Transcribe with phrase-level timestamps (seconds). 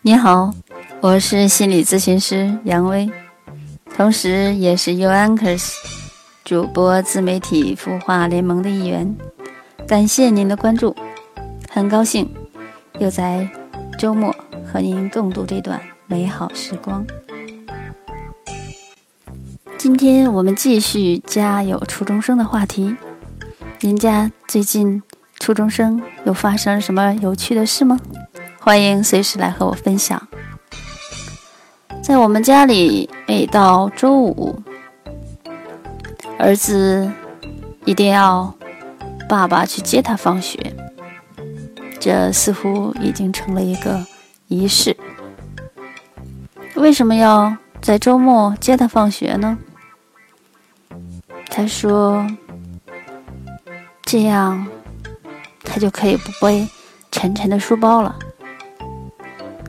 [0.00, 0.54] 你好，
[1.00, 3.10] 我是心理咨询师杨威，
[3.96, 5.74] 同时也是 U Anchors
[6.44, 9.16] 主播自媒体孵化联盟的一员。
[9.88, 10.94] 感谢您的关注，
[11.68, 12.32] 很高兴
[13.00, 13.48] 又在
[13.98, 14.34] 周末
[14.64, 17.04] 和您共度这段美好时光。
[19.76, 22.96] 今天我们继续家有初中生的话题。
[23.80, 25.02] 您家最近
[25.40, 27.98] 初中生有发生什么有趣的事吗？
[28.68, 30.28] 欢迎随时来和我分享。
[32.02, 34.62] 在我们家里，每到周五，
[36.38, 37.10] 儿子
[37.86, 38.54] 一定要
[39.26, 40.58] 爸爸去接他放学，
[41.98, 44.04] 这似乎已经成了一个
[44.48, 44.94] 仪式。
[46.74, 49.56] 为什么要在周末接他放学呢？
[51.48, 52.22] 他说
[54.04, 54.68] ：“这样，
[55.64, 56.68] 他就可以不背
[57.10, 58.14] 沉沉的书包了，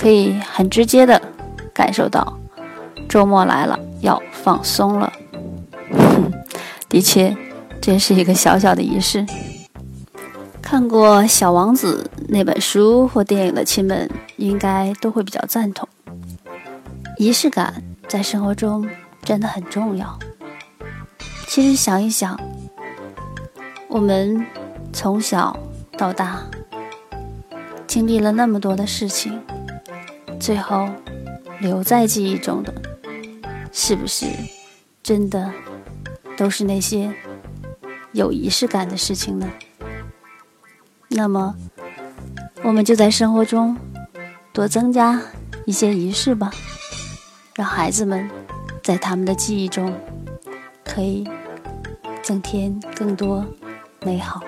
[0.00, 1.20] 可以很直接的
[1.74, 2.38] 感受到
[3.06, 5.12] 周末来了，要放松了。
[6.88, 7.36] 的确，
[7.82, 9.26] 这是一个小小的仪式。
[10.62, 15.86] 看过《小王子》那本书或电影的亲们，应该都会比较赞同。
[17.18, 18.88] 仪式感在生活中
[19.22, 20.18] 真的很重要。”
[21.46, 22.40] 其实想一想，
[23.88, 24.46] 我们
[24.92, 25.54] 从小
[25.98, 26.40] 到大
[27.86, 29.38] 经历了那么多的事情，
[30.40, 30.88] 最后
[31.60, 32.74] 留在记忆中的，
[33.70, 34.26] 是不是
[35.02, 35.52] 真的
[36.36, 37.12] 都是那些
[38.12, 39.48] 有仪式感的事情呢？
[41.08, 41.54] 那么，
[42.62, 43.76] 我们就在生活中
[44.52, 45.20] 多增加
[45.66, 46.50] 一些仪式吧，
[47.54, 48.28] 让孩子们
[48.82, 49.94] 在他们的记忆中
[50.84, 51.28] 可以。
[52.22, 53.44] 增添更多
[54.02, 54.42] 美好。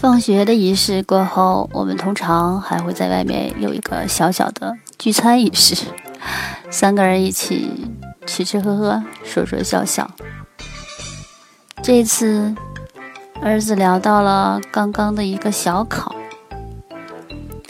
[0.00, 5.76] 放学的仪式过后，我们通常还会在外面有一个小小的聚餐仪式，
[6.72, 7.70] 三个人一起
[8.26, 10.10] 吃吃喝喝，说说笑笑。
[11.82, 12.54] 这次
[13.42, 16.14] 儿子聊到了刚刚的一个小考，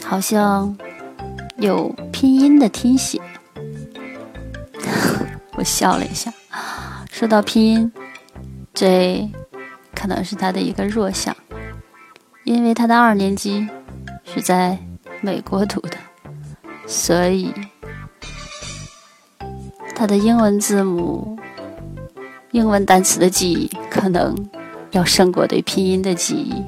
[0.05, 0.77] 好像
[1.57, 3.21] 有拼音的听写。
[5.57, 6.33] 我笑了一下。
[7.11, 7.91] 说到拼音，
[8.73, 9.29] 这
[9.93, 11.35] 可能是他的一个弱项，
[12.43, 13.67] 因为他的二年级
[14.23, 14.77] 是在
[15.21, 15.97] 美国读的，
[16.87, 17.53] 所以
[19.95, 21.37] 他的英文字母、
[22.51, 24.35] 英文单词的记忆可能
[24.91, 26.63] 要胜过对拼音的记忆。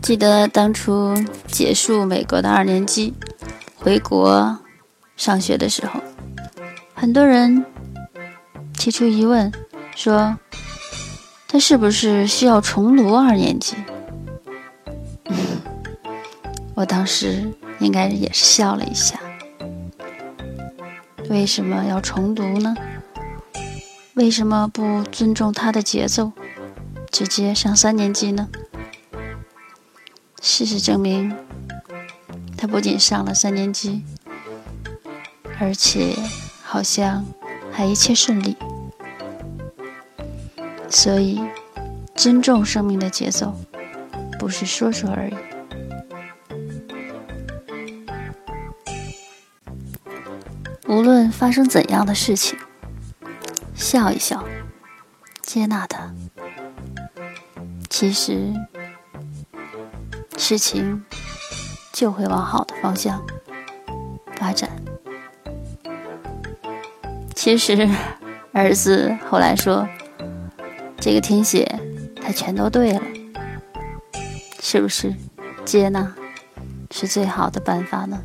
[0.00, 1.14] 记得当初
[1.46, 3.14] 结束美国的二年级，
[3.76, 4.58] 回国
[5.16, 6.00] 上学的时候，
[6.94, 7.64] 很多人
[8.84, 9.50] 提出疑问，
[9.96, 10.38] 说
[11.48, 13.74] 他是不是需要重读二年级？
[16.74, 19.18] 我当时应该也是笑了一下。
[21.30, 22.76] 为什么要重读呢？
[24.12, 26.30] 为什么不尊重他的节奏，
[27.10, 28.50] 直接上三年级呢？
[30.42, 31.34] 事实证明，
[32.54, 34.04] 他不仅上了三年级，
[35.58, 36.14] 而且
[36.62, 37.24] 好像
[37.72, 38.54] 还一切顺利。
[40.94, 41.42] 所以，
[42.14, 43.52] 尊重生命的节奏，
[44.38, 45.34] 不是说说而已。
[50.86, 52.56] 无论发生怎样的事情，
[53.74, 54.44] 笑一笑，
[55.42, 56.14] 接纳它。
[57.90, 58.54] 其实。
[60.36, 61.02] 事情
[61.92, 63.24] 就会往好的方向
[64.36, 64.68] 发展。
[67.34, 67.88] 其实，
[68.52, 69.88] 儿子后来说，
[71.04, 71.70] 这个听写
[72.16, 73.02] 他全都对了，
[74.58, 75.14] 是不是？
[75.62, 76.14] 接纳
[76.92, 78.22] 是最好的办法呢？